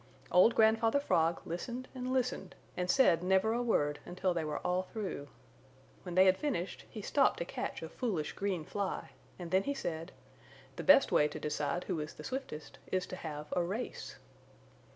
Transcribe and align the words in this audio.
Old 0.31 0.55
Grandfather 0.55 0.99
Frog 0.99 1.41
listened 1.45 1.87
and 1.93 2.11
listened 2.11 2.55
and 2.75 2.89
said 2.89 3.21
never 3.21 3.53
a 3.53 3.61
word 3.61 3.99
until 4.03 4.33
they 4.33 4.43
were 4.43 4.57
all 4.65 4.81
through. 4.81 5.27
When 6.01 6.15
they 6.15 6.25
had 6.25 6.39
finished, 6.39 6.85
he 6.89 7.03
stopped 7.03 7.37
to 7.37 7.45
catch 7.45 7.83
a 7.83 7.87
foolish 7.89 8.33
green 8.33 8.65
fly 8.65 9.11
and 9.37 9.51
then 9.51 9.61
he 9.61 9.75
said: 9.75 10.11
"The 10.75 10.83
best 10.83 11.11
way 11.11 11.27
to 11.27 11.39
decide 11.39 11.83
who 11.83 11.99
is 11.99 12.15
the 12.15 12.23
swiftest 12.23 12.79
is 12.91 13.05
to 13.05 13.15
have 13.15 13.53
a 13.55 13.61
race." 13.61 14.15